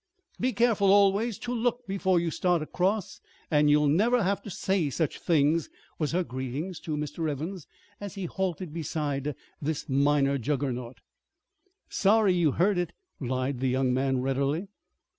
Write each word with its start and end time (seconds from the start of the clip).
"Be 0.39 0.51
careful 0.51 0.91
always 0.91 1.37
to 1.37 1.53
look 1.53 1.85
before 1.85 2.19
you 2.19 2.31
start 2.31 2.63
across 2.63 3.21
and 3.51 3.69
you'll 3.69 3.87
never 3.87 4.23
have 4.23 4.41
to 4.41 4.49
say 4.49 4.89
such 4.89 5.19
things," 5.19 5.69
was 5.99 6.11
her 6.11 6.23
greeting 6.23 6.73
to 6.81 6.97
Mr. 6.97 7.29
Evans, 7.29 7.67
as 7.99 8.15
he 8.15 8.25
halted 8.25 8.73
beside 8.73 9.35
this 9.61 9.87
minor 9.87 10.39
juggernaut. 10.39 11.01
"Sorry 11.87 12.33
you 12.33 12.53
heard 12.53 12.79
it," 12.79 12.93
lied 13.19 13.59
the 13.59 13.69
young 13.69 13.93
man 13.93 14.23
readily. 14.23 14.69